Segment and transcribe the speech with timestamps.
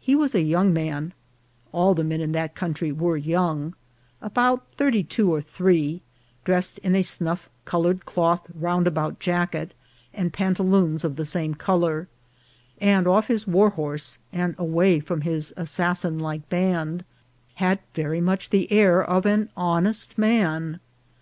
[0.00, 1.12] He was a young man—
[1.72, 3.74] all the men in that country were young—
[4.22, 6.00] about thirty two or three,
[6.42, 9.74] dressed in a snuff col oured cloth roundabout jacket,
[10.14, 12.08] and pantaloons of the same colour;
[12.80, 17.04] and off his warhorse, and away from his assassin like band,
[17.56, 20.80] had very much the air of an honest man.